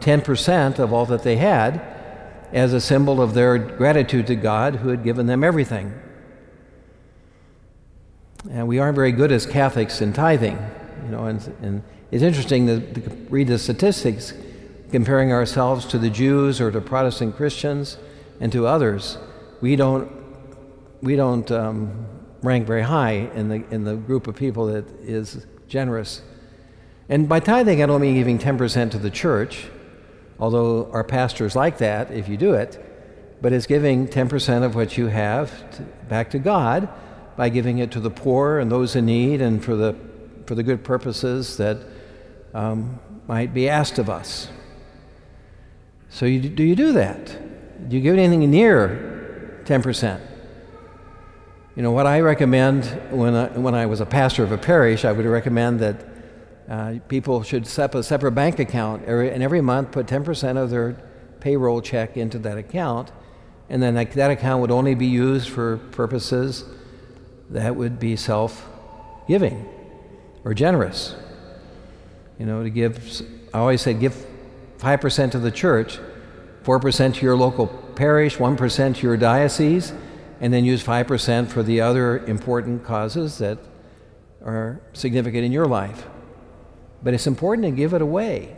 10% 0.00 0.78
of 0.78 0.90
all 0.90 1.04
that 1.04 1.22
they 1.22 1.36
had 1.36 1.82
as 2.50 2.72
a 2.72 2.80
symbol 2.80 3.20
of 3.20 3.34
their 3.34 3.58
gratitude 3.58 4.26
to 4.28 4.36
God 4.36 4.76
who 4.76 4.88
had 4.88 5.04
given 5.04 5.26
them 5.26 5.44
everything. 5.44 5.92
And 8.50 8.66
we 8.66 8.78
aren't 8.78 8.94
very 8.94 9.12
good 9.12 9.32
as 9.32 9.44
Catholics 9.44 10.00
in 10.00 10.14
tithing. 10.14 10.56
You 11.04 11.10
know, 11.10 11.26
and, 11.26 11.46
and 11.60 11.82
it's 12.10 12.22
interesting 12.22 12.66
to, 12.68 12.80
to 12.80 13.10
read 13.28 13.48
the 13.48 13.58
statistics 13.58 14.32
comparing 14.90 15.30
ourselves 15.30 15.84
to 15.86 15.98
the 15.98 16.08
Jews 16.08 16.58
or 16.58 16.70
to 16.70 16.80
Protestant 16.80 17.36
Christians 17.36 17.98
and 18.40 18.52
to 18.52 18.66
others. 18.66 19.18
We 19.60 19.76
don't, 19.76 20.10
we 21.02 21.16
don't 21.16 21.50
um, 21.50 22.06
rank 22.42 22.66
very 22.66 22.82
high 22.82 23.30
in 23.34 23.48
the, 23.48 23.64
in 23.70 23.84
the 23.84 23.96
group 23.96 24.26
of 24.26 24.36
people 24.36 24.66
that 24.66 24.86
is 25.00 25.46
generous. 25.68 26.22
And 27.08 27.28
by 27.28 27.40
tithing, 27.40 27.82
I 27.82 27.86
don't 27.86 28.00
mean 28.00 28.14
giving 28.14 28.38
10% 28.38 28.90
to 28.92 28.98
the 28.98 29.10
church, 29.10 29.66
although 30.38 30.90
our 30.92 31.04
pastors 31.04 31.54
like 31.54 31.78
that 31.78 32.10
if 32.10 32.28
you 32.28 32.36
do 32.36 32.54
it, 32.54 32.80
but 33.40 33.52
it's 33.52 33.66
giving 33.66 34.08
10% 34.08 34.62
of 34.62 34.74
what 34.74 34.96
you 34.96 35.06
have 35.08 35.70
to, 35.72 35.82
back 36.08 36.30
to 36.30 36.38
God 36.38 36.88
by 37.36 37.48
giving 37.48 37.78
it 37.78 37.90
to 37.92 38.00
the 38.00 38.10
poor 38.10 38.58
and 38.58 38.70
those 38.70 38.96
in 38.96 39.06
need 39.06 39.40
and 39.40 39.62
for 39.64 39.74
the, 39.74 39.96
for 40.46 40.54
the 40.54 40.62
good 40.62 40.84
purposes 40.84 41.56
that 41.56 41.78
um, 42.54 42.98
might 43.26 43.52
be 43.52 43.68
asked 43.68 43.98
of 43.98 44.08
us. 44.08 44.48
So, 46.08 46.26
you, 46.26 46.48
do 46.48 46.62
you 46.62 46.76
do 46.76 46.92
that? 46.92 47.36
Do 47.88 47.96
you 47.96 48.02
give 48.02 48.16
anything 48.16 48.50
near 48.50 49.62
10%? 49.64 50.20
You 51.76 51.82
know, 51.82 51.90
what 51.90 52.06
I 52.06 52.20
recommend 52.20 52.84
when 53.10 53.34
I, 53.34 53.48
when 53.48 53.74
I 53.74 53.86
was 53.86 54.00
a 54.00 54.06
pastor 54.06 54.44
of 54.44 54.52
a 54.52 54.58
parish, 54.58 55.04
I 55.04 55.12
would 55.12 55.26
recommend 55.26 55.80
that 55.80 56.06
uh, 56.68 56.94
people 57.08 57.42
should 57.42 57.66
set 57.66 57.86
up 57.86 57.94
a 57.96 58.02
separate 58.02 58.32
bank 58.32 58.58
account 58.58 59.04
every, 59.04 59.30
and 59.30 59.42
every 59.42 59.60
month 59.60 59.90
put 59.92 60.06
10% 60.06 60.56
of 60.56 60.70
their 60.70 60.96
payroll 61.40 61.80
check 61.80 62.16
into 62.16 62.38
that 62.38 62.56
account. 62.56 63.10
And 63.68 63.82
then 63.82 63.94
that, 63.94 64.12
that 64.12 64.30
account 64.30 64.60
would 64.60 64.70
only 64.70 64.94
be 64.94 65.06
used 65.06 65.48
for 65.48 65.78
purposes 65.78 66.64
that 67.50 67.76
would 67.76 67.98
be 67.98 68.16
self 68.16 68.66
giving 69.28 69.68
or 70.44 70.54
generous. 70.54 71.14
You 72.38 72.46
know, 72.46 72.62
to 72.62 72.70
give, 72.70 73.22
I 73.52 73.58
always 73.58 73.82
say 73.82 73.94
give 73.94 74.26
5% 74.78 75.30
to 75.32 75.38
the 75.38 75.50
church, 75.50 75.98
4% 76.64 77.14
to 77.14 77.20
your 77.24 77.36
local 77.36 77.66
parish, 77.66 78.38
1% 78.38 78.96
to 78.96 79.02
your 79.06 79.16
diocese, 79.16 79.92
and 80.40 80.52
then 80.52 80.64
use 80.64 80.82
5% 80.82 81.48
for 81.48 81.62
the 81.62 81.80
other 81.80 82.18
important 82.26 82.84
causes 82.84 83.38
that 83.38 83.58
are 84.44 84.80
significant 84.92 85.44
in 85.44 85.52
your 85.52 85.66
life. 85.66 86.06
But 87.02 87.14
it's 87.14 87.26
important 87.26 87.66
to 87.66 87.70
give 87.70 87.92
it 87.94 88.02
away. 88.02 88.56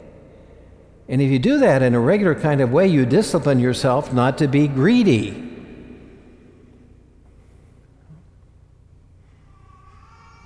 And 1.09 1.21
if 1.21 1.31
you 1.31 1.39
do 1.39 1.59
that 1.59 1.83
in 1.83 1.95
a 1.95 2.01
regular 2.01 2.35
kind 2.35 2.61
of 2.61 2.73
way, 2.73 2.87
you 2.87 3.07
discipline 3.07 3.61
yourself 3.61 4.13
not 4.13 4.39
to 4.39 4.49
be 4.49 4.67
greedy. 4.67 5.43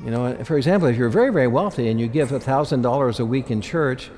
You 0.03 0.11
know, 0.11 0.45
for 0.45 0.57
example, 0.57 0.89
if 0.89 0.97
you're 0.97 1.11
very, 1.11 1.31
very 1.31 1.47
wealthy 1.47 1.89
and 1.89 2.01
you 2.01 2.09
give 2.09 2.31
$1,000 2.31 3.21
a 3.21 3.25
week 3.25 3.51
in 3.51 3.61
church, 3.61 4.11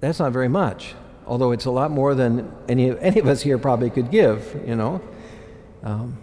that's 0.00 0.20
not 0.20 0.32
very 0.32 0.48
much, 0.48 0.94
although 1.26 1.52
it's 1.52 1.64
a 1.64 1.70
lot 1.70 1.90
more 1.90 2.14
than 2.14 2.52
any, 2.68 2.96
any 2.98 3.20
of 3.20 3.26
us 3.26 3.42
here 3.42 3.58
probably 3.58 3.90
could 3.90 4.10
give, 4.10 4.62
you 4.66 4.76
know. 4.76 5.00
Um, 5.82 6.18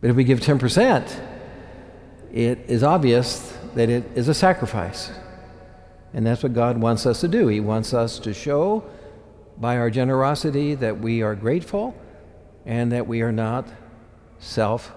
but 0.00 0.10
if 0.10 0.16
we 0.16 0.24
give 0.24 0.40
10%, 0.40 1.22
it 2.32 2.58
is 2.68 2.82
obvious 2.82 3.56
that 3.74 3.88
it 3.88 4.04
is 4.14 4.28
a 4.28 4.34
sacrifice. 4.34 5.10
And 6.12 6.26
that's 6.26 6.42
what 6.42 6.54
God 6.54 6.78
wants 6.78 7.06
us 7.06 7.20
to 7.20 7.28
do. 7.28 7.48
He 7.48 7.60
wants 7.60 7.94
us 7.94 8.18
to 8.20 8.34
show 8.34 8.84
by 9.58 9.76
our 9.76 9.90
generosity 9.90 10.74
that 10.74 10.98
we 10.98 11.22
are 11.22 11.34
grateful 11.34 11.94
and 12.64 12.90
that 12.92 13.06
we 13.06 13.20
are 13.22 13.32
not 13.32 13.68
self 14.38 14.92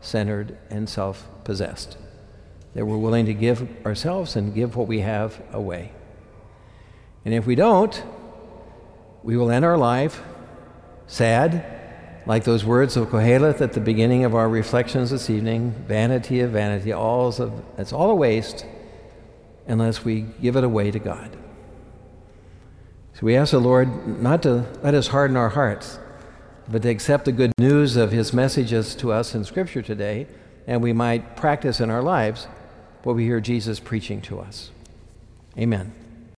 centered 0.00 0.58
and 0.70 0.88
self 0.88 1.28
possessed. 1.44 1.96
That 2.74 2.84
we're 2.84 2.98
willing 2.98 3.26
to 3.26 3.34
give 3.34 3.68
ourselves 3.86 4.36
and 4.36 4.54
give 4.54 4.76
what 4.76 4.88
we 4.88 5.00
have 5.00 5.40
away. 5.52 5.92
And 7.24 7.32
if 7.34 7.46
we 7.46 7.54
don't, 7.54 8.02
we 9.28 9.36
will 9.36 9.50
end 9.50 9.62
our 9.62 9.76
life 9.76 10.22
sad, 11.06 11.62
like 12.24 12.44
those 12.44 12.64
words 12.64 12.96
of 12.96 13.08
Koheleth 13.08 13.60
at 13.60 13.74
the 13.74 13.80
beginning 13.80 14.24
of 14.24 14.34
our 14.34 14.48
reflections 14.48 15.10
this 15.10 15.28
evening 15.28 15.72
vanity 15.86 16.40
of 16.40 16.52
vanity, 16.52 16.94
all 16.94 17.28
of, 17.28 17.62
it's 17.76 17.92
all 17.92 18.08
a 18.08 18.14
waste 18.14 18.64
unless 19.66 20.02
we 20.02 20.22
give 20.40 20.56
it 20.56 20.64
away 20.64 20.90
to 20.90 20.98
God. 20.98 21.36
So 23.12 23.26
we 23.26 23.36
ask 23.36 23.50
the 23.50 23.58
Lord 23.58 24.18
not 24.18 24.42
to 24.44 24.64
let 24.82 24.94
us 24.94 25.08
harden 25.08 25.36
our 25.36 25.50
hearts 25.50 25.98
but 26.66 26.80
to 26.80 26.88
accept 26.88 27.26
the 27.26 27.32
good 27.32 27.52
news 27.58 27.96
of 27.96 28.12
his 28.12 28.32
messages 28.32 28.94
to 28.94 29.12
us 29.12 29.34
in 29.34 29.44
Scripture 29.44 29.82
today, 29.82 30.26
and 30.66 30.82
we 30.82 30.94
might 30.94 31.36
practice 31.36 31.80
in 31.80 31.90
our 31.90 32.02
lives 32.02 32.46
what 33.02 33.14
we 33.14 33.24
hear 33.24 33.40
Jesus 33.40 33.78
preaching 33.78 34.22
to 34.22 34.40
us. 34.40 34.70
Amen. 35.58 35.92